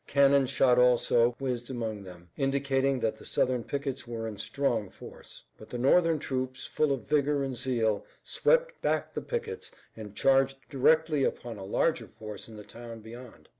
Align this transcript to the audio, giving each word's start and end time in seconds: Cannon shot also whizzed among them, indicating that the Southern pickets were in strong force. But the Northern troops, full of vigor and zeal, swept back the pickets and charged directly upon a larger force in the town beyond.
Cannon 0.07 0.47
shot 0.47 0.79
also 0.79 1.35
whizzed 1.39 1.69
among 1.69 2.01
them, 2.01 2.31
indicating 2.35 2.99
that 3.01 3.17
the 3.19 3.23
Southern 3.23 3.63
pickets 3.63 4.07
were 4.07 4.27
in 4.27 4.35
strong 4.35 4.89
force. 4.89 5.43
But 5.59 5.69
the 5.69 5.77
Northern 5.77 6.17
troops, 6.17 6.65
full 6.65 6.91
of 6.91 7.07
vigor 7.07 7.43
and 7.43 7.55
zeal, 7.55 8.03
swept 8.23 8.81
back 8.81 9.13
the 9.13 9.21
pickets 9.21 9.69
and 9.95 10.15
charged 10.15 10.57
directly 10.71 11.23
upon 11.23 11.59
a 11.59 11.63
larger 11.65 12.07
force 12.07 12.47
in 12.47 12.57
the 12.57 12.63
town 12.63 13.01
beyond. 13.01 13.47